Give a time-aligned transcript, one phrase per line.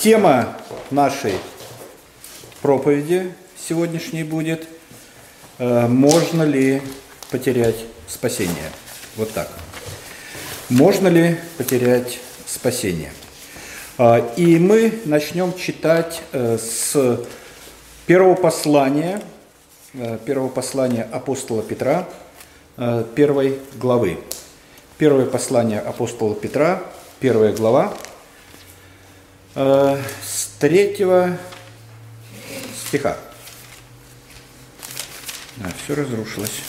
[0.00, 0.56] Тема
[0.90, 1.34] нашей
[2.62, 4.66] проповеди сегодняшней будет
[5.58, 6.82] э, «Можно ли
[7.30, 7.76] потерять
[8.08, 8.70] спасение?»
[9.16, 9.48] Вот так.
[10.68, 13.12] Можно ли потерять спасение?
[13.98, 17.20] Э, и мы начнем читать э, с
[18.06, 19.22] первого послания,
[20.24, 22.08] первого послания апостола Петра,
[23.14, 24.18] первой главы.
[24.98, 26.82] Первое послание апостола Петра,
[27.20, 27.92] первая глава,
[29.54, 31.38] с третьего
[32.86, 33.16] стиха.
[35.62, 36.62] А, все разрушилось.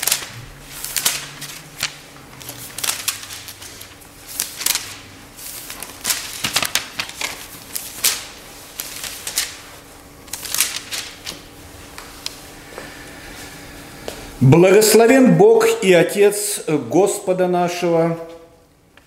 [14.41, 18.17] Благословен Бог и Отец Господа нашего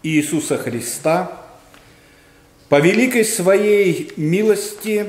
[0.04, 1.44] Иисуса Христа,
[2.74, 5.06] по великой своей милости,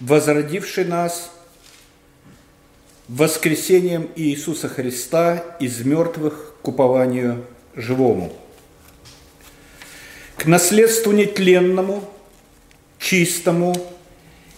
[0.00, 1.30] возродивший нас
[3.08, 8.36] воскресением Иисуса Христа из мертвых к упованию живому,
[10.36, 12.06] к наследству нетленному,
[12.98, 13.74] чистому,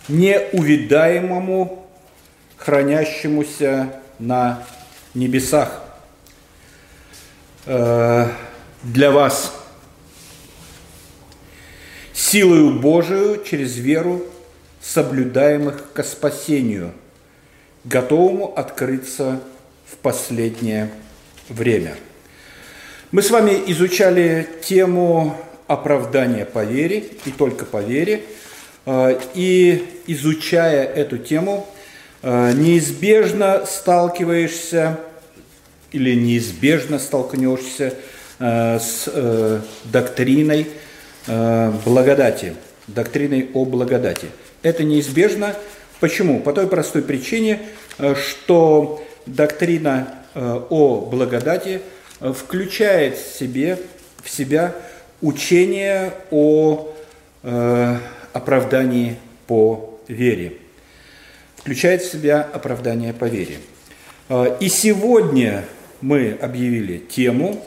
[0.08, 1.88] неувидаемому,
[2.56, 4.66] хранящемуся на
[5.14, 5.84] небесах.
[7.66, 8.33] Э,
[8.83, 9.58] для вас
[12.19, 14.24] силою Божию через веру,
[14.80, 16.92] соблюдаемых ко спасению,
[17.84, 19.41] готовому открыться
[19.86, 20.91] в последнее
[21.48, 21.94] время.
[23.12, 25.36] Мы с вами изучали тему
[25.69, 28.22] оправдания по вере и только по вере.
[28.84, 31.66] Э, и изучая эту тему,
[32.22, 34.98] э, неизбежно сталкиваешься
[35.92, 37.94] или неизбежно столкнешься
[38.41, 40.66] э, с доктриной
[41.27, 42.55] благодати,
[42.86, 44.28] доктриной о благодати.
[44.62, 45.55] Это неизбежно.
[46.00, 46.41] Почему?
[46.41, 47.60] По той простой причине,
[48.14, 51.81] что доктрина о благодати
[52.20, 53.78] включает в, себе,
[54.22, 54.75] в себя
[55.20, 56.94] учение о
[58.32, 59.16] оправдании
[59.47, 60.54] по вере.
[61.56, 63.59] Включает в себя оправдание по вере.
[64.60, 65.64] И сегодня
[66.00, 67.64] мы объявили тему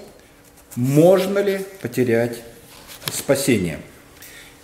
[0.75, 2.41] «Можно ли потерять
[3.11, 3.79] спасение?».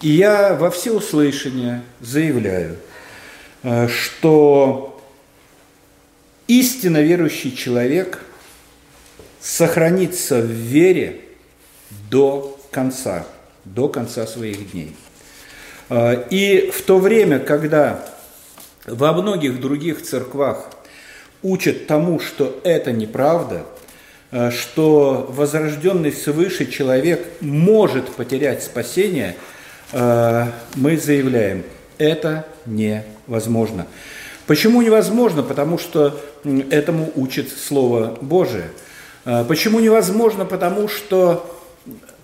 [0.01, 2.77] И я во всеуслышание заявляю,
[3.63, 5.01] а, что
[6.47, 8.23] истинно верующий человек
[9.41, 11.21] сохранится в вере
[12.11, 13.25] до конца,
[13.65, 14.95] до конца своих дней–
[15.89, 18.05] а, и в то время, когда
[18.85, 20.69] во многих других церквах
[21.41, 23.65] учат тому, что это неправда,
[24.51, 29.35] что возрожденный свыше человек может потерять спасение,
[29.93, 31.63] а, мы заявляем,
[31.97, 33.87] это невозможно.
[34.45, 35.43] Почему невозможно?
[35.43, 36.19] Потому что
[36.69, 38.69] этому учит Слово Божие.
[39.23, 40.45] Почему невозможно?
[40.45, 41.57] Потому что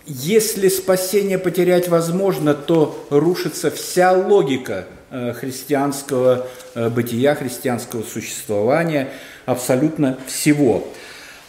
[0.05, 9.09] если спасение потерять возможно, то рушится вся логика э, христианского э, бытия, христианского существования,
[9.45, 10.85] абсолютно всего.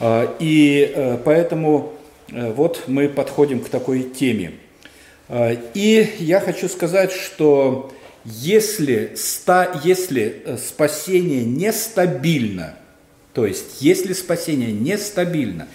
[0.05, 1.93] Э, и поэтому
[2.31, 4.53] вот мы подходим к такой теме.
[5.31, 7.93] И я хочу сказать, что
[8.25, 9.15] если,
[9.85, 12.77] если спасение нестабильно,
[13.35, 15.69] то есть если спасение нестабильно,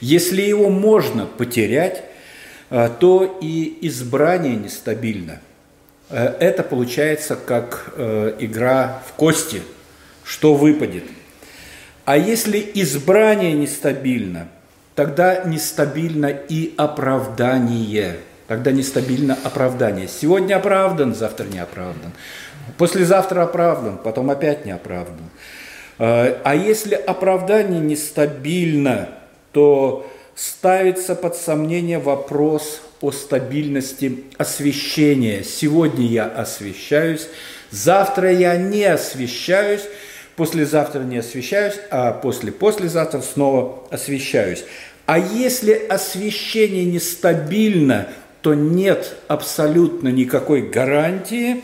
[0.00, 2.04] если его можно потерять,
[2.76, 5.40] а, то и избрание нестабильно.
[6.10, 9.62] Э, это получается как э, игра в кости,
[10.24, 11.04] что выпадет.
[12.04, 14.48] А если избрание нестабильно,
[14.94, 18.16] тогда нестабильно и оправдание.
[18.46, 20.06] Тогда нестабильно оправдание.
[20.06, 22.12] Сегодня оправдан, завтра не оправдан.
[22.76, 25.30] Послезавтра оправдан, потом опять не оправдан.
[25.98, 29.08] Э, а если оправдание нестабильно,
[29.52, 35.42] то ставится под сомнение вопрос о стабильности освещения.
[35.42, 37.28] Сегодня я освещаюсь,
[37.70, 39.82] завтра я не освещаюсь,
[40.36, 44.64] послезавтра не освещаюсь, а после-послезавтра снова освещаюсь.
[45.06, 48.08] А если освещение нестабильно,
[48.40, 51.62] то нет абсолютно никакой гарантии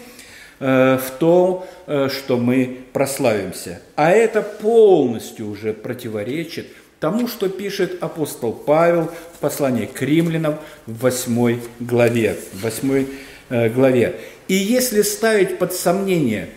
[0.60, 3.80] э, в том, э, что мы прославимся.
[3.96, 6.68] А это полностью уже противоречит
[6.98, 10.56] тому, что пишет апостол Павел в послании к римлянам
[10.86, 12.36] в 8 главе.
[12.54, 13.06] 8
[13.48, 14.16] э, главе.
[14.48, 16.48] И если ставить под сомнение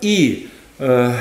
[0.00, 0.48] и
[0.80, 1.12] э,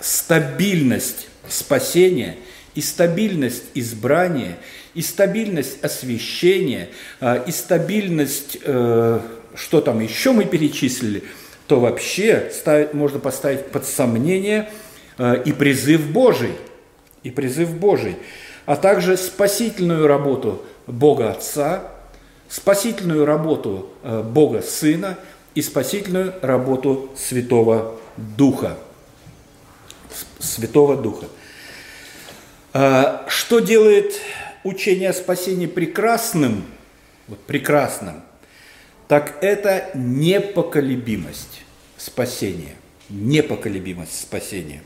[0.00, 2.36] стабильность спасения,
[2.74, 4.56] и стабильность избрания,
[4.94, 6.88] и стабильность освящения,
[7.20, 11.24] и стабильность, что там еще мы перечислили,
[11.70, 14.68] то вообще ставить, можно поставить под сомнение
[15.18, 16.50] э, и призыв Божий,
[17.22, 18.16] и призыв Божий,
[18.66, 21.84] а также спасительную работу Бога Отца,
[22.48, 25.16] спасительную работу э, Бога Сына
[25.54, 28.76] и спасительную работу Святого Духа.
[30.40, 31.26] Святого Духа.
[32.72, 34.20] А, что делает
[34.64, 36.64] учение о спасении прекрасным,
[37.26, 38.22] вот прекрасным,
[39.08, 41.62] так это непоколебимость
[41.96, 42.74] спасения.
[43.08, 44.82] Непоколебимость спасения.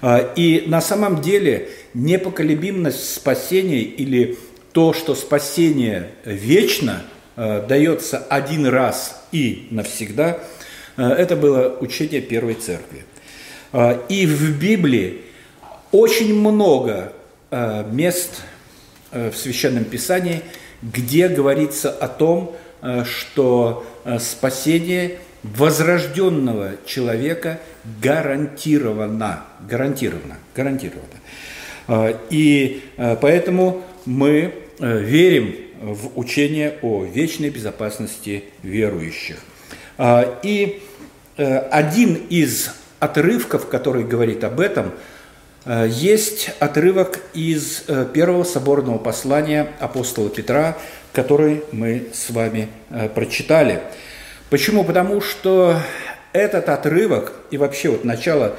[0.00, 4.38] А, и на самом деле непоколебимость спасения или
[4.72, 7.02] то, что спасение вечно,
[7.36, 10.40] а, дается один раз и навсегда,
[10.96, 13.04] это было учение Первой Церкви.
[13.72, 15.22] И в Библии
[15.92, 17.12] очень много
[17.50, 18.42] э, мест
[19.10, 20.42] э, в Священном Писании,
[20.80, 23.86] где говорится о том, э, что
[24.18, 27.60] спасение возрожденного человека
[28.00, 31.08] гарантировано, гарантировано, гарантировано.
[32.30, 32.82] И
[33.20, 39.38] поэтому мы верим в учение о вечной безопасности верующих.
[40.42, 40.82] И
[41.36, 42.70] один из
[43.02, 44.92] отрывков, который говорит об этом–
[45.64, 50.76] Э, есть отрывок из э, первого соборного послания апостола Петра,
[51.12, 53.82] который мы с вами э, прочитали.
[54.50, 54.84] Почему?
[54.84, 55.76] Потому что
[56.32, 58.56] этот отрывок и вообще вот начало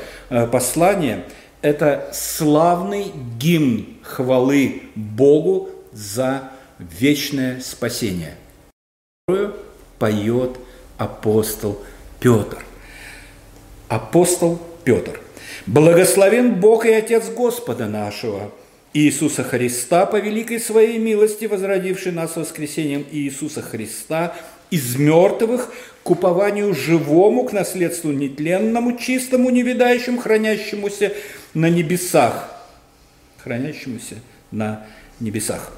[0.52, 1.26] послания–
[1.62, 8.36] это славный гимн хвалы Богу за вечное спасение,
[9.28, 9.56] которую
[9.98, 10.58] поет
[10.98, 11.82] апостол
[12.20, 12.64] Петр.
[13.88, 15.20] Апостол Петр.
[15.66, 18.52] Благословен Бог и Отец Господа нашего,
[18.94, 24.36] Иисуса Христа, по великой своей милости, возродивший нас воскресением Иисуса Христа
[24.70, 25.72] из мертвых
[26.04, 31.14] к упованию живому, к наследству нетленному, чистому, невидающему, хранящемуся
[31.54, 32.52] на небесах.
[33.38, 34.16] Хранящемуся
[34.52, 34.86] на
[35.20, 35.72] небесах.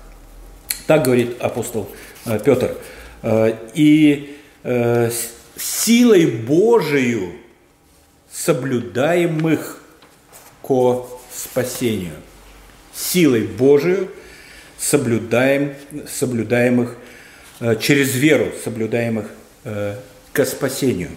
[0.88, 1.90] Так говорит апостол
[2.26, 2.76] э, Петр.
[3.22, 5.12] Э, и э,
[5.58, 7.34] силой Божию–
[8.36, 9.82] соблюдаемых
[10.62, 12.16] ко спасению.
[12.94, 14.10] Силой Божию
[14.78, 15.74] соблюдаем,
[16.08, 16.98] соблюдаемых
[17.60, 19.28] э, через веру, соблюдаемых
[19.64, 19.96] э,
[20.34, 21.12] ко спасению.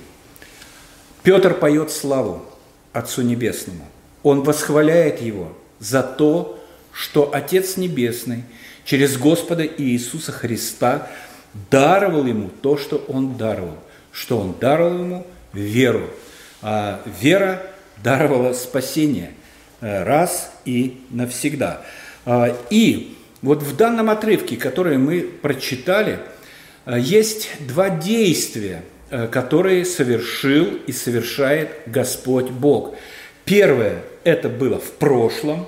[1.23, 2.45] Петр поет славу
[2.93, 3.87] Отцу Небесному.
[4.23, 6.59] Он восхваляет Его за то,
[6.93, 8.45] что Отец Небесный
[8.85, 11.11] через Господа Иисуса Христа
[11.71, 13.79] даровал ему то, что Он даровал,
[14.13, 16.11] что Он даровал ему веру,
[16.63, 17.63] а вера
[18.03, 19.33] даровала спасение
[19.81, 21.83] э, раз и навсегда.
[22.25, 26.19] А, и вот в данном отрывке, который мы прочитали,
[26.87, 32.95] э, есть два действия, э, которые совершил и совершает Господь Бог.
[33.45, 35.67] Первое– это было в прошлом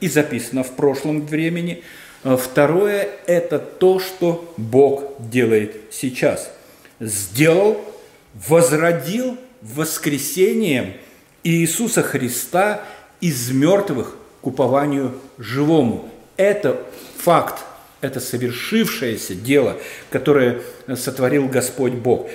[0.00, 1.84] и записано в прошлом времени.
[2.24, 6.50] Второе– это то, что Бог делает сейчас.
[7.00, 7.80] Сделал,
[8.34, 10.94] возродил воскресением
[11.44, 12.82] Иисуса Христа
[13.20, 16.10] из мертвых к упованию живому.
[16.36, 16.82] Это
[17.18, 17.62] факт,
[18.00, 19.76] это совершившееся дело,
[20.10, 20.62] которое
[20.96, 22.28] сотворил Господь Бог.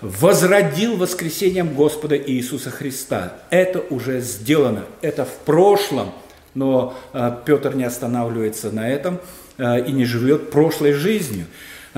[0.00, 3.34] Возродил воскресением Господа Иисуса Христа.
[3.50, 6.12] Это уже сделано, это в прошлом,
[6.54, 9.18] но э, Петр не останавливается на этом
[9.58, 11.46] э, и не живет прошлой жизнью.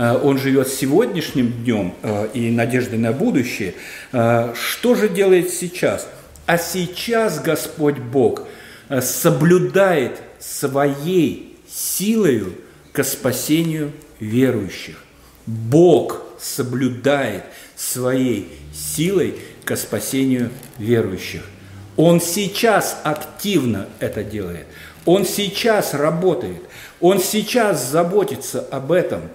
[0.00, 3.74] Э, он живет сегодняшним днем э, и надеждой на будущее.
[4.12, 6.08] Э, что же делает сейчас?
[6.46, 8.44] А сейчас Господь Бог
[9.02, 12.54] соблюдает своей силою
[12.92, 14.96] к спасению верующих.
[15.46, 17.44] Бог соблюдает
[17.76, 21.42] своей силой к спасению верующих.
[21.96, 24.66] Он сейчас активно это делает.
[25.04, 26.62] Он сейчас работает.
[27.00, 29.20] Он сейчас заботится об этом–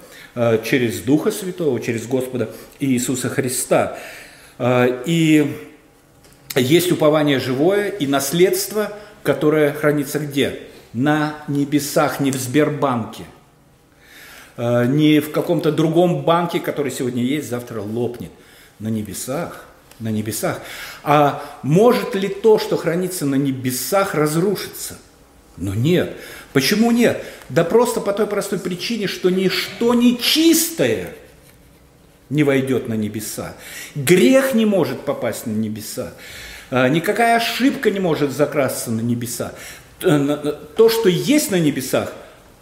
[0.65, 2.49] через Духа Святого, через Господа
[2.79, 3.97] Иисуса Христа.
[4.57, 5.55] Э, и
[6.55, 10.59] есть упование живое и наследство, которое хранится где?
[10.93, 13.23] На небесах, не в Сбербанке,
[14.57, 18.31] э, не в каком-то другом банке, который сегодня есть, завтра лопнет.
[18.79, 19.65] На небесах,
[19.99, 20.59] на небесах.
[21.03, 24.97] А может ли то, что хранится на небесах, разрушиться?
[25.57, 26.17] Но нет.
[26.53, 27.23] Почему нет?
[27.49, 31.13] Да просто по той простой причине, что ничто нечистое
[32.29, 33.53] не войдет на небеса.
[33.93, 36.13] Грех не может попасть на небеса.
[36.71, 39.53] А, никакая ошибка не может закрасться на небеса.
[39.99, 42.13] То, что есть на небесах,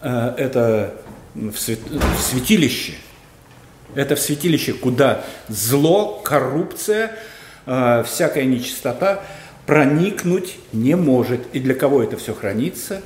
[0.01, 0.93] а, это
[1.33, 2.93] в святилище.
[3.95, 7.15] Это в святилище, куда зло, коррупция,
[7.65, 9.23] э, всякая нечистота
[9.65, 11.41] проникнуть не может.
[11.53, 13.01] И для кого это все хранится?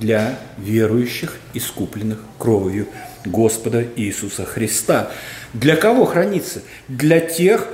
[0.00, 2.86] Для верующих, искупленных кровью
[3.24, 5.10] Господа Иисуса Христа.
[5.52, 6.62] Для кого хранится?
[6.88, 7.68] Для тех,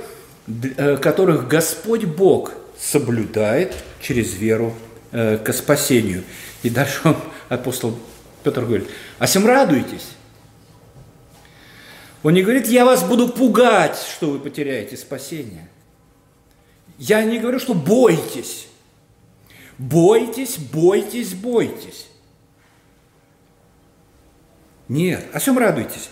[0.47, 4.73] э, которых Господь Бог соблюдает через веру
[5.11, 6.23] э, к спасению.
[6.63, 7.17] И дальше он,
[7.47, 7.97] апостол
[8.43, 10.07] Петр говорит, а всем радуйтесь.
[12.23, 15.69] Он не говорит, я вас буду пугать, что вы потеряете спасение.
[16.99, 18.67] Я не говорю, что бойтесь.
[19.77, 22.07] Бойтесь, бойтесь, бойтесь.
[24.89, 26.09] Нет, о чем радуйтесь?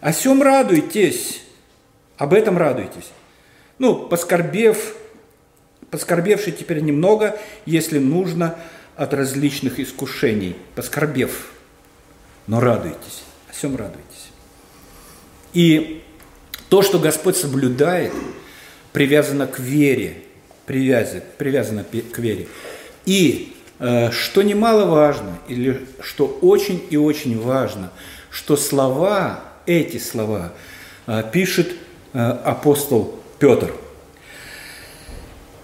[0.00, 1.40] О чем радуйтесь?
[2.18, 3.10] Об этом радуйтесь.
[3.78, 4.94] Ну, поскорбев,
[5.90, 8.58] поскорбевший теперь немного, если нужно,
[8.94, 11.50] от различных искушений, поскорбев.
[12.46, 13.24] Но радуйтесь.
[13.48, 14.30] О чем радуйтесь?
[15.54, 16.02] И
[16.68, 18.12] то, что Господь соблюдает,
[18.92, 20.25] привязано к вере,
[20.66, 22.48] привязано, привязано к вере.
[23.04, 27.90] И э, что немаловажно, или что очень и очень важно,
[28.30, 30.52] что слова, эти слова,
[31.06, 31.72] э, пишет
[32.12, 33.72] э, апостол Петр.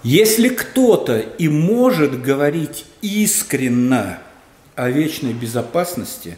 [0.03, 4.19] Если кто-то и может говорить искренно
[4.75, 6.37] о вечной безопасности,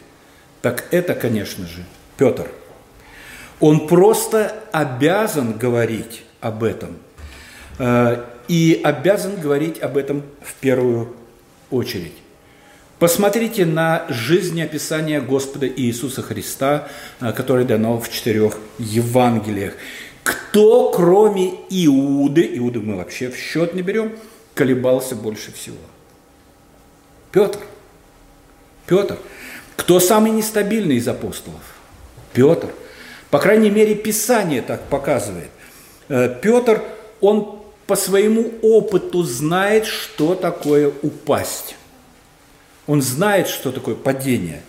[0.62, 1.84] так это, конечно же,
[2.16, 2.50] Петр–
[3.60, 6.96] он просто обязан говорить об этом.
[8.48, 11.14] И обязан говорить об этом в первую
[11.70, 12.12] очередь.
[12.98, 16.88] Посмотрите на жизнеописание Господа Иисуса Христа,
[17.20, 19.74] э, которое дано в четырех Евангелиях.
[20.22, 24.12] Кто, кроме Иуды, Иуды мы вообще в счет не берем,
[24.54, 25.76] колебался больше всего?
[27.32, 27.58] Петр.
[28.86, 29.18] Петр.
[29.76, 31.60] Кто самый нестабильный из апостолов?
[32.32, 32.70] Петр.
[33.30, 35.50] По крайней мере, Писание так показывает.
[36.08, 36.82] Э, Петр,
[37.20, 37.55] он
[37.86, 41.76] по своему опыту знает, что такое упасть.
[42.86, 44.62] Он знает, что такое падение.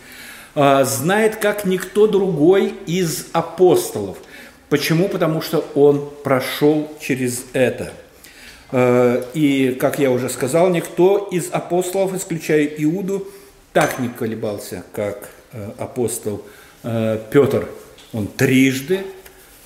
[0.56, 4.18] Э, знает, как никто другой из апостолов.
[4.70, 5.08] Почему?
[5.08, 7.94] Потому что он прошел через это.
[8.72, 13.28] Э, и, как я уже сказал, никто из апостолов, исключая Иуду,
[13.74, 15.30] так не колебался, как
[15.78, 16.44] апостол
[16.82, 17.68] Петр–
[18.14, 19.06] он трижды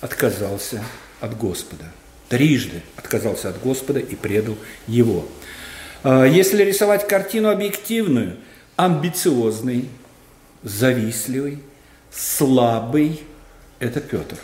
[0.00, 0.82] отказался
[1.20, 1.84] от Господа.
[2.32, 5.28] Трижды отказался от Господа и предал Его.
[6.02, 8.38] А, если рисовать картину объективную,
[8.74, 9.90] амбициозный,
[10.62, 11.58] завистливый,
[12.10, 13.20] слабый–
[13.80, 14.38] это Петр.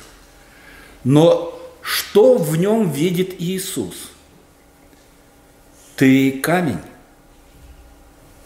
[1.02, 4.11] Но что в нем видит Иисус?
[5.97, 6.80] Ты камень.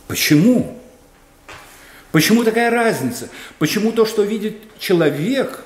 [0.07, 0.81] Почему?
[2.13, 3.29] Почему такая разница?
[3.59, 5.65] Почему то, что видит человек,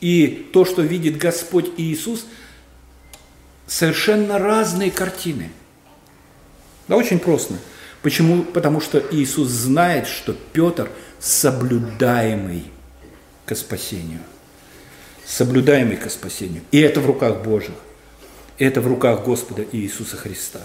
[0.00, 2.24] и то, что видит Господь Иисус,
[3.68, 5.50] совершенно разные картины?
[6.88, 7.54] Да очень просто.
[8.02, 8.42] Почему?
[8.42, 12.64] Потому что Иисус знает, что Петр соблюдаемый
[13.44, 14.20] к спасению.
[15.24, 16.62] Соблюдаемый к спасению.
[16.72, 17.74] И это в руках Божьих.
[18.58, 20.60] Это в руках Господа Иисуса Христа.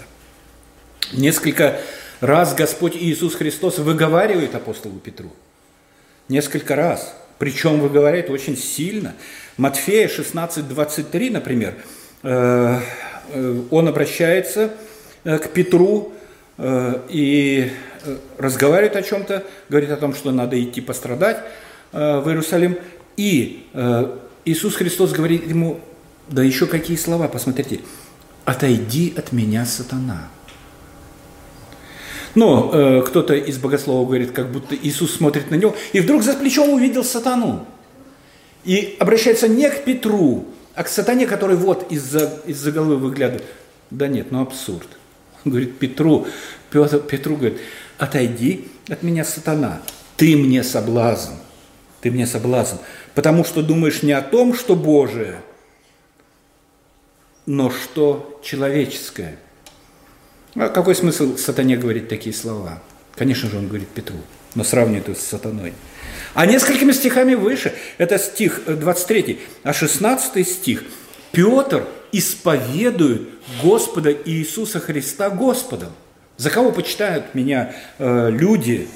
[1.12, 1.80] Несколько
[2.20, 5.30] раз Господь Иисус Христос выговаривает апостолу Петру.
[6.28, 7.14] Несколько раз.
[7.38, 9.14] Причем выговаривает очень сильно.
[9.56, 14.70] Матфея 16:23, например, э, э, он обращается
[15.24, 16.12] э, к Петру
[16.56, 17.70] и
[18.38, 21.38] разговаривает о чем-то, говорит о том, что надо идти пострадать
[21.90, 22.78] в Иерусалим.
[23.16, 23.66] И
[24.44, 25.80] Иисус Христос говорит ему,
[26.28, 27.80] да еще какие слова, посмотрите,
[28.44, 30.28] «Отойди от меня, сатана».
[32.34, 36.34] Но э, кто-то из богословов говорит, как будто Иисус смотрит на него, и вдруг за
[36.34, 37.66] плечом увидел сатану.
[38.64, 43.44] И обращается не к Петру, а к сатане, который вот из-за из головы выглядывает.
[43.90, 44.88] Да нет, ну абсурд.
[45.44, 46.26] Он говорит Петру,
[46.70, 47.60] Петр, Петру говорит,
[47.98, 49.82] отойди от меня, сатана,
[50.16, 51.34] ты мне соблазн,
[52.00, 52.76] ты мне соблазн,
[53.14, 55.40] потому что думаешь не о том, что Божие,
[57.46, 59.38] но что человеческое.
[60.54, 62.82] А какой смысл сатане говорить такие слова?
[63.14, 64.18] Конечно же, он говорит Петру,
[64.54, 65.74] но сравнивает его с сатаной.
[66.34, 70.84] А несколькими стихами выше, это стих 23, э, а 16 стих,
[71.32, 73.28] Петр исповедует
[73.62, 75.90] Господа Иисуса Христа Господом.
[76.36, 78.88] За кого почитают меня э, люди?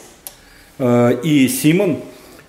[0.78, 2.02] Э, и Симон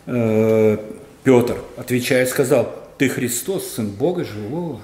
[0.08, 0.78] э,
[1.24, 4.82] Петр, отвечая, сказал, ты Христос, Сын Бога Живого.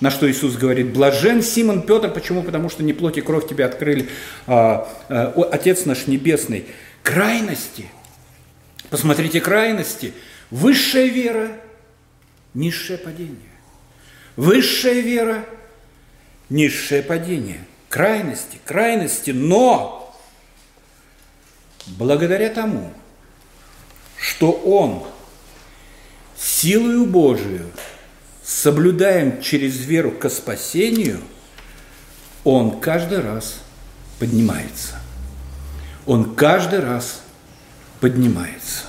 [0.00, 2.42] На что Иисус говорит, блажен Симон Петр, почему?
[2.42, 4.08] Потому что не плоть и кровь тебе открыли,
[4.46, 6.66] а, а, Отец наш Небесный.
[7.02, 7.86] Крайности.
[8.90, 10.12] Посмотрите, крайности.
[10.50, 11.56] Высшая вера
[12.54, 13.38] низшее падение.
[14.36, 15.46] Высшая вера–
[16.50, 17.64] низшее падение.
[17.88, 20.16] Крайности, крайности, но
[21.86, 22.92] благодаря тому,
[24.16, 25.04] что он
[26.36, 27.66] силою Божию
[28.44, 31.20] соблюдаем через веру к спасению,
[32.44, 33.60] он каждый раз
[34.18, 35.00] поднимается.
[36.06, 37.22] Он каждый раз
[38.00, 38.86] поднимается.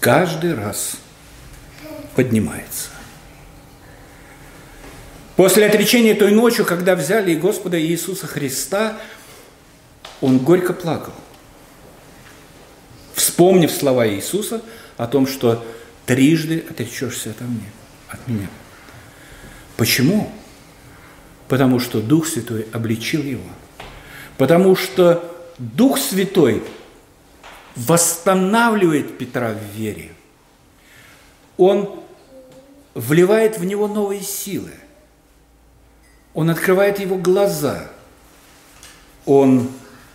[0.00, 0.96] Каждый раз
[2.14, 2.90] поднимается.
[5.36, 8.96] После отречения той ночью, когда взяли Господа Иисуса Христа,
[10.20, 11.12] он горько плакал,
[13.14, 14.62] вспомнив слова Иисуса
[14.96, 15.64] о том, что
[16.06, 17.70] трижды отречешься от меня.
[18.08, 18.48] От меня.
[19.76, 20.32] Почему?
[21.48, 23.48] Потому что Дух Святой обличил его.
[24.38, 26.62] Потому что Дух Святой
[27.76, 30.12] восстанавливает Петра в вере.
[31.56, 32.00] Он
[32.94, 34.72] вливает в него новые силы.
[36.32, 37.88] Он открывает его глаза.
[39.26, 39.70] Он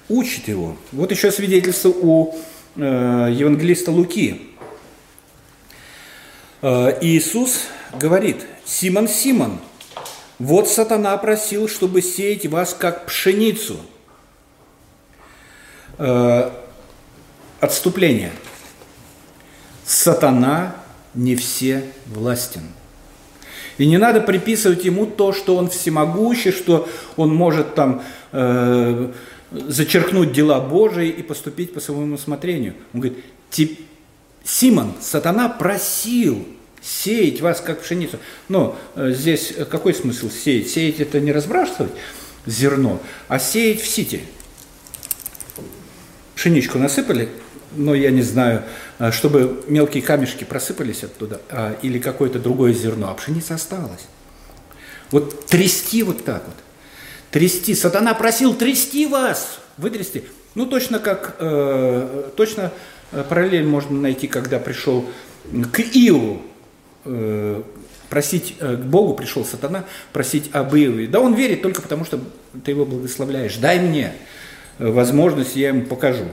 [0.08, 0.76] учит его.
[0.92, 2.36] Вот еще свидетельство у
[2.76, 2.80] э,
[3.32, 4.50] евангелиста Луки.
[6.62, 7.66] Э, Иисус
[7.98, 9.60] говорит, Симон, Симон,
[10.40, 13.78] вот сатана просил, чтобы сеять вас как пшеницу.
[15.98, 16.52] Э,
[17.60, 18.32] отступление.
[19.86, 20.76] Сатана
[21.14, 22.64] не все властен.
[23.78, 29.12] И не надо приписывать ему то, что он всемогущий, что он может там э,
[29.52, 32.76] зачеркнуть дела Божии и поступить по своему усмотрению.
[32.94, 33.20] Он говорит,
[34.44, 36.46] Симон, сатана просил
[36.82, 38.20] сеять вас как пшеницу.
[38.48, 40.70] Но э, здесь какой смысл сеять?
[40.70, 41.92] Сеять это не разбрасывать
[42.46, 44.22] зерно, а сеять в сите.
[46.36, 47.30] Пшеничку насыпали,
[47.76, 48.64] но я не знаю,
[49.00, 54.08] э, чтобы мелкие камешки просыпались оттуда, а, или какое-то другое зерно, а пшеница осталась.
[55.12, 56.56] Вот трясти вот так вот.
[57.32, 57.76] Трясти.
[57.76, 59.60] Сатана просил трясти вас.
[59.78, 60.24] Вытрясти.
[60.56, 62.72] Ну, точно как, э, точно
[63.12, 65.06] э, параллель можно найти, когда пришел
[65.72, 66.42] к Иову,
[67.06, 67.62] э,
[68.10, 71.08] просить к Богу пришел сатана, просить об Иове.
[71.08, 72.20] Да он верит только потому, что
[72.66, 73.56] ты его благословляешь.
[73.58, 74.14] Дай мне
[74.80, 76.26] возможность, я ему покажу.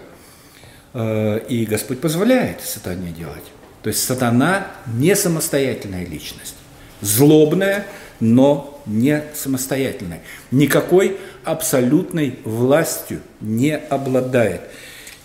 [0.98, 3.44] Э, и Господь позволяет сатане делать.
[3.82, 6.54] То есть сатана не самостоятельная личность.
[7.02, 7.86] Злобная,
[8.18, 10.22] но не самостоятельная.
[10.50, 14.62] Никакой абсолютной властью не обладает.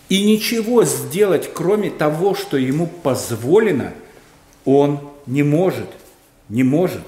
[0.09, 3.93] И ничего сделать, кроме того, что ему позволено,
[4.65, 5.87] он не может.
[6.49, 7.03] Не может.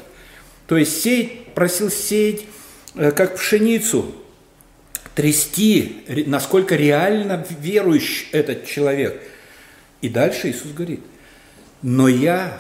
[0.68, 2.44] То есть сеять, просил сеять
[2.96, 4.16] э, как пшеницу,
[5.16, 9.22] трясти, насколько реально верующий этот человек.
[10.02, 11.02] И дальше Иисус говорит,
[11.82, 12.60] но я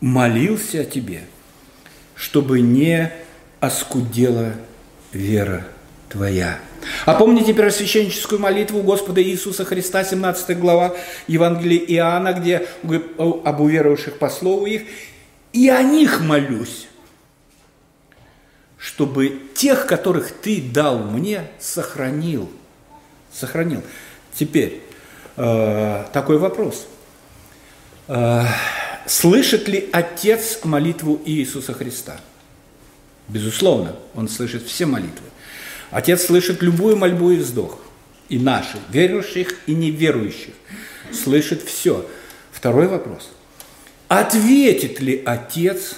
[0.00, 1.22] молился о тебе,
[2.14, 3.10] чтобы не
[3.60, 4.54] оскудела
[5.12, 5.66] вера
[6.08, 6.58] твоя.
[7.06, 10.94] А помните первосвященническую молитву Господа Иисуса Христа, 17 глава
[11.26, 12.66] Евангелия Иоанна, где
[13.16, 14.82] об уверовавших по слову их,
[15.52, 16.88] и о них молюсь,
[18.84, 22.50] чтобы тех, которых ты дал мне, сохранил.
[23.32, 23.82] Сохранил.
[24.34, 24.82] Теперь
[25.36, 26.86] э, такой вопрос.
[28.08, 28.42] Э,
[29.06, 32.20] слышит ли Отец молитву Иисуса Христа?
[33.26, 35.28] Безусловно, Он слышит все молитвы.
[35.90, 37.78] Отец слышит любую мольбу и вздох.
[38.28, 40.52] И наши, верующих и неверующих.
[41.10, 42.06] Слышит все.
[42.52, 43.30] Второй вопрос.
[44.08, 45.96] Ответит ли Отец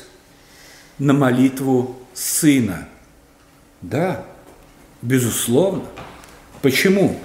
[0.98, 2.88] на молитву Сына?
[3.82, 4.24] Да,
[5.02, 5.82] безусловно.
[6.62, 7.18] Почему?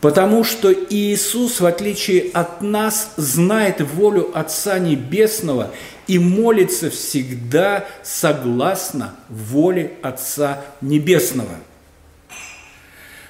[0.00, 5.70] Потому что Иисус, в отличие от нас, знает волю Отца Небесного
[6.06, 11.56] и молится всегда согласно воле Отца Небесного.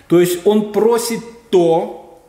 [0.06, 1.20] То есть Он просит
[1.50, 2.22] то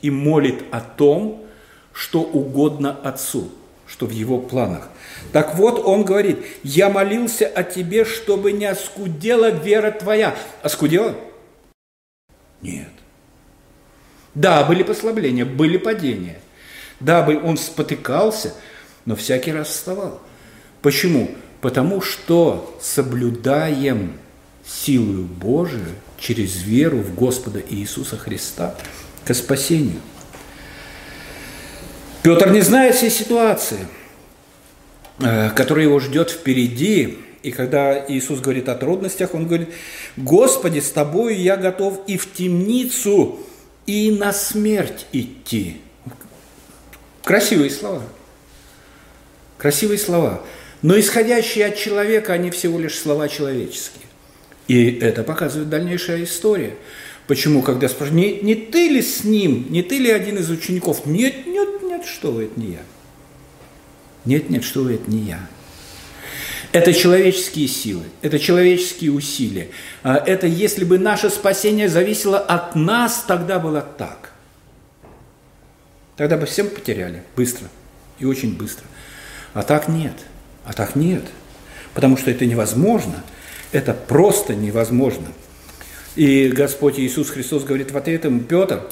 [0.00, 1.44] и молит о том,
[1.92, 3.50] что угодно Отцу,
[3.86, 4.88] что в Его планах.
[5.32, 10.34] Так вот, Он говорит, я молился о тебе, чтобы не оскудела вера твоя.
[10.62, 11.14] Оскудела?
[12.62, 12.88] Нет.
[14.34, 16.40] Да, были послабления, были падения.
[17.00, 18.54] Да, он спотыкался,
[19.04, 20.20] но всякий раз вставал.
[20.82, 21.30] Почему?
[21.60, 24.14] Потому что соблюдаем
[24.66, 28.74] силою Божию через веру в Господа Иисуса Христа
[29.24, 30.00] к спасению.
[32.22, 33.86] Петр не знает всей ситуации,
[35.18, 37.18] э, которая его ждет впереди.
[37.42, 39.68] И когда Иисус говорит о трудностях, он говорит,
[40.16, 43.38] «Господи, с Тобою я готов и в темницу,
[43.86, 45.80] и на смерть идти».
[47.22, 48.02] Красивые слова.
[49.56, 50.42] красивые слова,
[50.82, 54.04] но исходящие от человека, они всего лишь слова человеческие.
[54.68, 56.76] И это показывает дальнейшая история.
[57.26, 61.06] Почему, когда спрашивают, не, не ты ли с ним, не ты ли один из учеников?
[61.06, 62.82] Нет, нет, нет, что вы, это не я.
[64.24, 65.40] Нет, нет, что вы, это не я.
[66.72, 69.68] Это человеческие силы, это человеческие усилия.
[70.02, 74.32] А это если бы наше спасение зависело от нас, тогда было так.
[76.16, 77.68] Тогда бы всем потеряли быстро
[78.18, 78.84] и очень быстро.
[79.52, 80.14] А так нет.
[80.64, 81.22] А так нет.
[81.92, 83.22] Потому что это невозможно.
[83.70, 85.28] Это просто невозможно.
[86.16, 88.82] И Господь Иисус Христос говорит в ответ ему, Петр,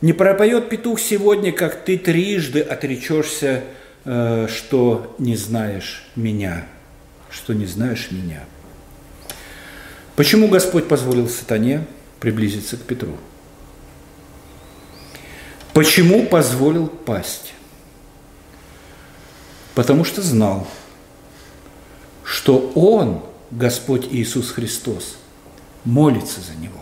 [0.00, 3.64] не пропоет петух сегодня, как ты трижды отречешься,
[4.06, 6.64] что не знаешь меня
[7.36, 8.44] что не знаешь меня.
[10.14, 11.86] Почему Господь позволил сатане
[12.20, 13.16] приблизиться к Петру?
[15.74, 17.52] Почему позволил пасть?
[19.74, 20.66] Потому что знал,
[22.24, 25.18] что Он, Господь Иисус Христос,
[25.84, 26.80] молится за него.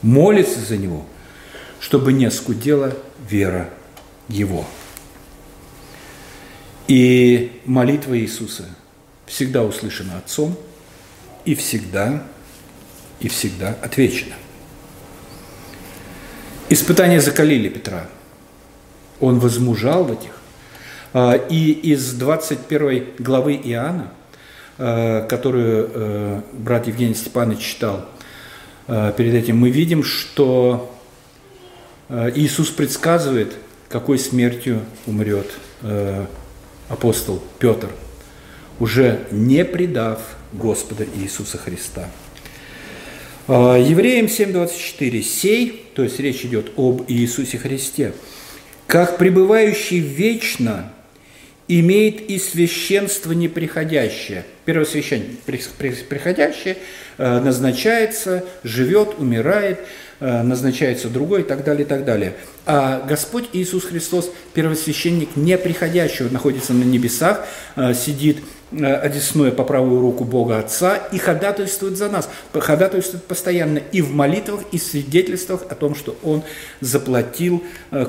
[0.00, 1.04] Молится за него,
[1.80, 2.96] чтобы не скудела
[3.28, 3.68] вера
[4.28, 4.64] его.
[6.88, 8.64] И молитва Иисуса–
[9.26, 10.56] всегда услышано Отцом
[11.44, 12.22] и всегда,
[13.20, 14.34] и всегда отвечено.
[16.68, 18.06] Испытания закалили Петра.
[19.20, 20.30] Он возмужал в этих.
[21.12, 24.12] А, и из 21 главы Иоанна,
[24.78, 28.08] а, которую а, брат Евгений Степанович читал
[28.86, 30.94] перед этим, мы видим, что
[32.10, 33.54] Иисус предсказывает,
[33.88, 35.50] какой смертью умрет
[36.94, 37.90] апостол Петр–
[38.80, 40.20] уже не предав
[40.52, 42.08] Господа Иисуса Христа.
[43.46, 45.22] А, Евреям 7.24.
[45.22, 48.12] «Сей», то есть речь идет об Иисусе Христе,
[48.86, 50.92] «как пребывающий вечно
[51.68, 54.44] имеет и священство неприходящее».
[54.64, 56.78] Первосвященник приходящее
[57.18, 59.80] э, назначается, живет, умирает–
[60.20, 62.34] назначается другой и так далее, и так далее.
[62.66, 67.44] А Господь Иисус Христос, первосвященник неприходящего, находится на небесах,
[67.76, 68.38] э, сидит
[68.72, 74.14] э, одесную по правую руку Бога Отца и ходатайствует за нас, ходатайствует постоянно и в
[74.14, 76.42] молитвах, и в свидетельствах о том, что Он
[76.80, 77.62] заплатил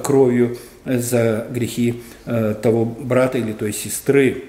[0.04, 4.46] кровью за грехи того брата или той сестры.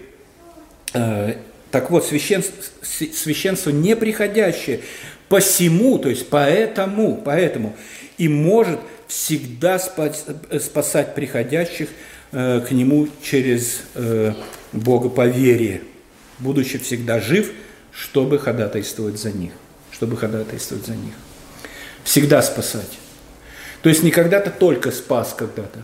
[1.71, 4.81] Так вот, священство, священство неприходящее,
[5.29, 7.75] Посему, то есть поэтому, поэтому
[8.19, 10.25] и может всегда спать,
[10.61, 11.89] спасать приходящих
[12.33, 14.33] э, к Нему через э,
[14.73, 15.83] Бога по вере,
[16.39, 17.53] будучи всегда жив,
[17.91, 19.53] чтобы ходатайствовать за них,
[19.91, 21.15] чтобы ходатайствовать за них.
[22.05, 22.99] Всегда спасать.
[23.83, 25.83] То есть не когда-то только спас когда-то,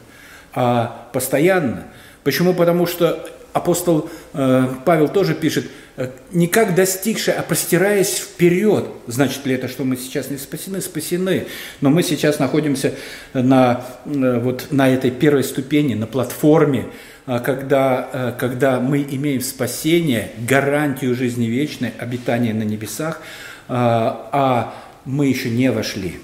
[0.52, 1.88] а постоянно.
[2.24, 2.54] Почему?
[2.54, 8.86] Потому что апостол э, Павел тоже пишет– Э, не как достигшие, а простираясь вперед.
[9.06, 10.80] Значит ли это, что мы сейчас не спасены?
[10.80, 11.46] Спасены.
[11.82, 12.94] Но мы сейчас находимся
[13.34, 16.86] на, э, вот, на этой первой ступени, на платформе,
[17.26, 23.20] э, когда, когда мы имеем спасение, гарантию жизни вечной, обитание на небесах,
[23.68, 26.20] а мы еще не вошли.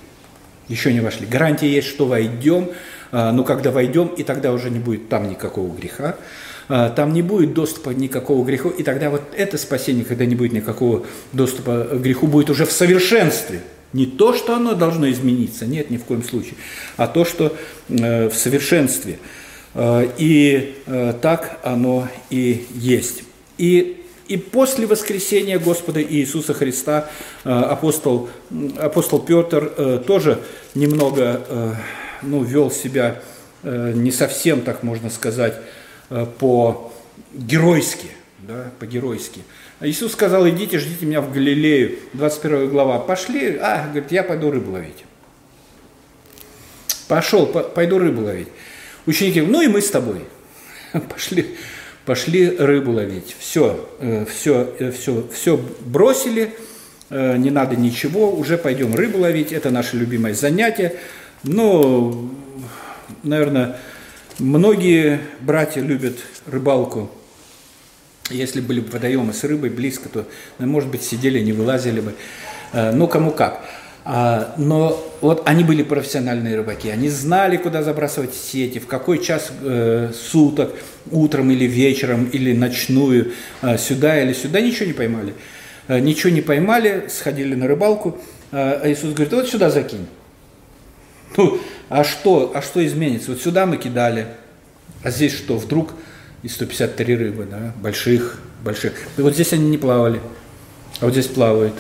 [0.69, 1.27] Еще не вошли.
[1.27, 2.71] Гарантия есть, что войдем,
[3.13, 6.19] но когда войдем, и тогда уже не будет там никакого греха, а,
[6.69, 11.07] там не будет доступа никакого греху, и тогда вот это спасение, когда не будет никакого
[11.33, 13.63] доступа к греху, будет уже в совершенстве.
[13.93, 16.55] Не то, что оно должно измениться, нет, ни в коем случае,
[16.99, 17.57] а то, что
[17.89, 19.19] э, в совершенстве.
[19.75, 23.23] Э, и э, так оно и есть.
[23.57, 27.09] И, и после воскресения Господа Иисуса Христа
[27.45, 28.29] апостол,
[28.77, 30.41] апостол Петр тоже
[30.75, 31.77] немного
[32.23, 33.23] ну, вел себя
[33.65, 35.55] не совсем, так можно сказать,
[36.09, 39.43] по-геройски, да, по-геройски.
[39.81, 42.99] А Иисус сказал, идите, ждите меня в Галилею, 21 глава.
[42.99, 45.05] Пошли, а, говорит, я пойду рыбу ловить.
[47.07, 48.49] Пошел, пойду рыбу ловить.
[49.07, 50.25] Ученики, ну и мы с тобой.
[51.09, 51.57] Пошли,
[52.05, 53.37] пошли рыбу ловить.
[53.39, 53.89] Все,
[54.31, 56.55] все, все, все бросили,
[57.11, 60.95] э, не надо ничего, уже пойдем рыбу ловить, это наше любимое занятие.
[61.45, 62.29] Но,
[63.23, 63.79] наверное,
[64.39, 67.11] Многие братья любят рыбалку.
[68.31, 70.27] Если были бы водоемы с рыбой близко, то,
[70.61, 72.15] ну, может быть, сидели, не вылазили бы.
[72.73, 73.65] Э, ну, кому как.
[74.05, 79.51] А, но вот они были профессиональные рыбаки, они знали, куда забрасывать сети, в какой час
[79.61, 80.73] э, суток,
[81.11, 85.35] утром или вечером, или ночную, э, сюда или сюда, ничего не поймали.
[85.89, 88.19] Ничего не поймали, сходили на рыбалку,
[88.53, 90.07] а Иисус говорит, вот сюда закинь.
[91.37, 93.31] Ну, а что, а что изменится?
[93.31, 94.27] Вот сюда мы кидали,
[95.03, 95.57] а здесь что?
[95.57, 95.93] Вдруг
[96.43, 98.95] и 153 рыбы, да, больших, больших.
[99.17, 100.21] И вот здесь они не плавали,
[101.01, 101.75] а вот здесь плавают.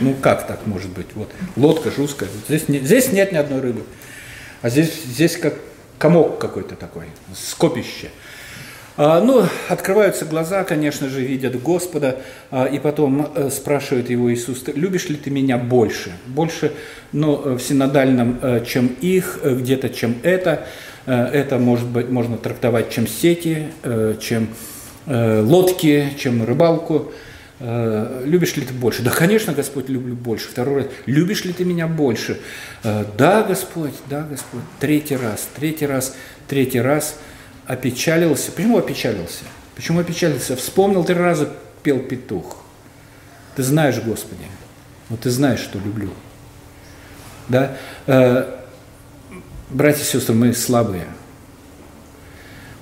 [0.00, 1.08] Ну как так может быть?
[1.14, 3.82] Вот лодка жесткая, здесь, не, здесь нет ни одной рыбы,
[4.62, 5.54] а здесь, здесь как
[5.98, 8.10] комок какой-то такой, скопище.
[8.98, 14.64] А, ну, открываются глаза, конечно же, видят Господа, а, и потом а, спрашивает его Иисус,
[14.74, 16.12] любишь ли ты меня больше?
[16.26, 16.72] Больше,
[17.12, 20.66] ну, в синодальном, а, чем их, где-то, чем это.
[21.04, 23.68] Это может быть, можно трактовать, чем сети,
[24.18, 24.48] чем
[25.06, 27.12] лодки, чем рыбалку.
[27.60, 29.04] Любишь ли ты больше?
[29.04, 30.48] Да, конечно, Господь, люблю больше.
[30.48, 32.40] Второй раз, любишь ли ты меня больше?
[32.82, 34.62] Да, Господь, да, Господь.
[34.80, 36.16] Третий раз, третий раз,
[36.48, 37.20] третий раз–
[37.66, 38.52] опечалился.
[38.52, 39.44] Почему опечалился?
[39.74, 40.56] Почему опечалился?
[40.56, 41.52] Вспомнил три раза,
[41.82, 42.58] пел петух.
[43.56, 44.44] Ты знаешь, Господи,
[45.08, 46.10] вот ты знаешь, что люблю.
[47.48, 47.76] Да?
[48.06, 48.58] Э,
[49.70, 51.06] братья и сестры, мы слабые.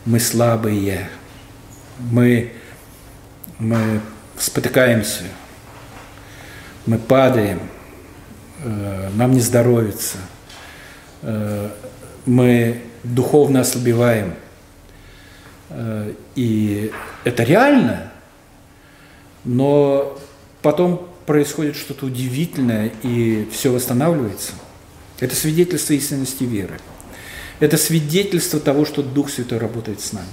[0.05, 1.09] Мы слабые.
[1.99, 2.53] Мы,
[3.59, 4.01] мы
[4.37, 5.25] спотыкаемся.
[6.87, 7.61] Мы падаем.
[8.63, 10.19] Э, нам не здоровится.
[11.23, 11.71] Э,
[12.27, 14.35] мы духовно ослабеваем–
[16.35, 16.93] и
[17.25, 18.13] это реально,
[19.45, 20.19] но
[20.63, 24.53] потом происходит что-то удивительное, и все восстанавливается.
[25.21, 26.79] Это свидетельство истинности веры.
[27.61, 30.27] Это свидетельство того, что Дух Святой работает с нами.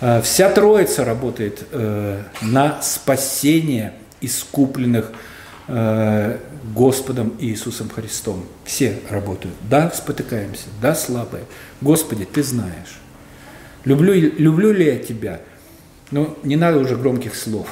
[0.00, 5.12] Э, вся Троица работает э, на спасение искупленных
[6.74, 8.44] Господом Иисусом Христом.
[8.64, 9.54] Все работают.
[9.68, 11.44] Да, спотыкаемся, да, слабые.
[11.80, 12.98] Господи, Ты знаешь.
[13.84, 15.40] Люблю, люблю ли я тебя?
[16.10, 17.68] Ну, не надо уже громких слов.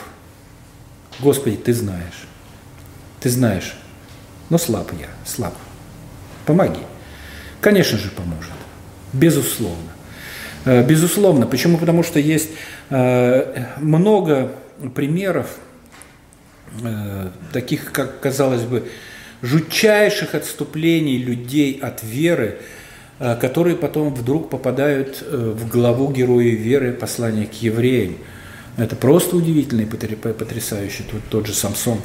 [1.21, 2.27] Господи, ты знаешь.
[3.21, 3.75] Ты знаешь.
[4.51, 5.55] Но слаб я, слаб.
[6.47, 6.81] Помоги.
[7.61, 8.53] Конечно же, поможет.
[9.13, 9.91] Безусловно.
[10.65, 11.47] Э, безусловно.
[11.47, 11.79] Почему?
[11.79, 12.51] Потому что есть
[12.91, 14.53] э, много
[14.95, 15.57] примеров,
[16.83, 18.89] э, таких, как казалось бы,
[19.43, 22.59] жутчайших отступлений людей от веры,
[23.19, 28.17] которые потом вдруг попадают э, в главу героя веры послания к евреям.
[28.77, 31.99] Это просто удивительно и потрясающе, тут тот же Самсон.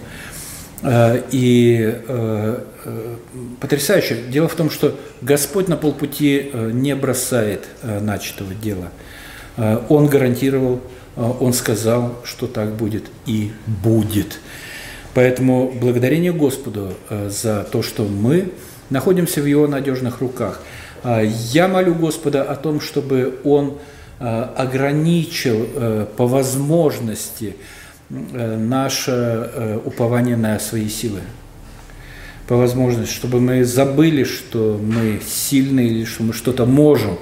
[0.82, 1.99] Э, и
[3.60, 4.23] потрясающе.
[4.30, 8.89] Дело в том, что Господь на полпути не бросает начатого дела.
[9.88, 10.82] Он гарантировал,
[11.15, 14.39] Он сказал, что так будет и будет.
[15.13, 18.52] Поэтому благодарение Господу за то, что мы
[18.89, 20.60] находимся в Его надежных руках–
[21.06, 23.78] я молю Господа о том, чтобы Он
[24.26, 27.58] а, ограничил э, по возможности
[28.10, 31.20] э, наше э, упование на свои силы.
[32.48, 37.18] По возможности, чтобы мы забыли, что мы сильные, или что мы что-то можем,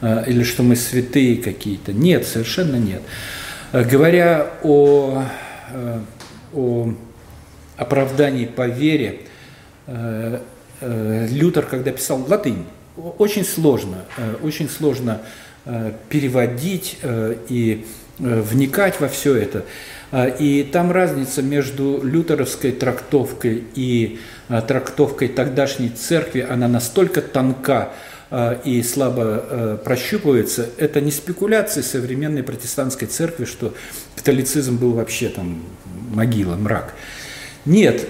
[0.00, 1.92] или что мы святые какие-то.
[1.92, 3.02] Нет, совершенно нет.
[3.72, 5.24] Говоря о,
[6.52, 6.94] о
[7.76, 9.22] оправдании по вере,
[10.80, 12.64] Лютер, когда писал латынь,
[12.96, 15.22] очень сложно, э, очень сложно
[15.64, 17.86] э, переводить э, и
[18.18, 19.64] вникать во все это.
[20.38, 27.92] И там разница между лютеровской трактовкой и трактовкой тогдашней церкви, она настолько тонка
[28.66, 30.68] и слабо прощупывается.
[30.76, 33.72] Это не спекуляции современной протестантской церкви, что
[34.16, 35.62] католицизм был вообще там
[36.12, 36.92] могила, мрак.
[37.64, 38.06] Нет,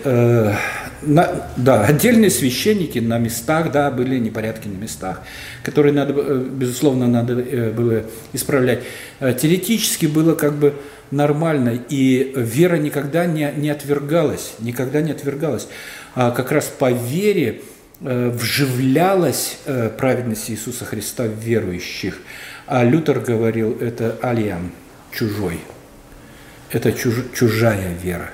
[1.02, 5.22] на, да, отдельные священники на местах, да, были непорядки на местах,
[5.62, 8.80] которые надо, э, безусловно, надо э, было исправлять.
[9.18, 10.74] Э, теоретически было как бы
[11.10, 15.68] нормально, и вера никогда не, не отвергалась, никогда не отвергалась.
[16.14, 17.62] А как раз по вере
[18.00, 19.58] вживлялась
[19.98, 22.16] праведность Иисуса Христа в верующих.
[22.66, 24.70] А Лютер говорил, это алиан,
[25.12, 25.60] чужой.
[26.70, 28.30] Это чуж, чужая вера.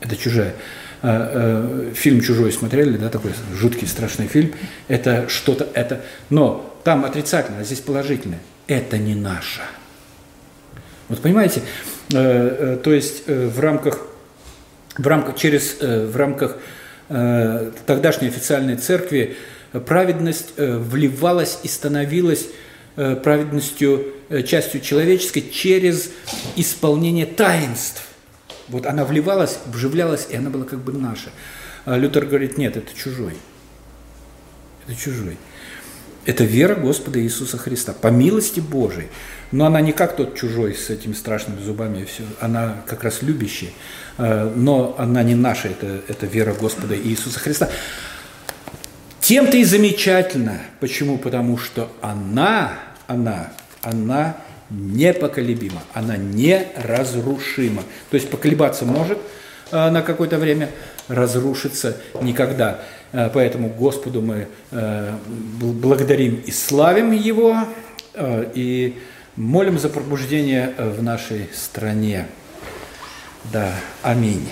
[0.00, 0.54] Это чужая.
[1.02, 4.52] А, э, фильм «Чужой» смотрели, да, такой жуткий, страшный фильм.
[4.88, 6.02] Это что-то, это...
[6.28, 8.40] Но там отрицательное, а здесь положительное.
[8.66, 9.62] Это не наше.
[11.08, 11.62] Вот понимаете,
[12.12, 14.06] э, э, то есть в рамках,
[14.98, 16.58] в рамках, через, в рамках
[17.08, 19.36] тогдашней официальной церкви
[19.72, 22.46] праведность вливалась и становилась
[22.94, 24.14] праведностью,
[24.46, 26.10] частью человеческой через
[26.54, 28.09] исполнение таинств.
[28.70, 31.30] Вот она вливалась, вживлялась, и она была как бы наша.
[31.84, 33.34] А Лютер говорит, нет, это чужой.
[34.86, 35.36] Это чужой.
[36.26, 39.08] Это вера Господа Иисуса Христа, по милости Божией.
[39.52, 42.22] Но она не как тот чужой с этими страшными зубами и все.
[42.40, 43.70] Она как раз любящая.
[44.18, 47.68] А, но она не наша, это, это вера Господа Иисуса Христа.
[49.20, 50.60] Тем-то и замечательно.
[50.78, 51.18] Почему?
[51.18, 53.52] Потому что она, она,
[53.82, 54.36] она
[54.70, 57.82] непоколебима, она неразрушима.
[58.10, 59.18] То есть поколебаться может
[59.70, 60.70] э, на какое-то время,
[61.08, 62.80] разрушиться никогда.
[63.12, 65.12] Э, поэтому Господу мы э,
[65.60, 67.56] благодарим и славим Его,
[68.54, 68.98] и
[69.36, 72.26] молим за пробуждение в нашей стране.
[73.52, 74.50] Да, аминь.